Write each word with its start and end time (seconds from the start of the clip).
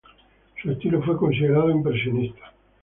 Su 0.59 0.71
estilo 0.71 0.99
fue 1.03 1.15
considerado 1.15 1.69
impresionista. 1.69 2.51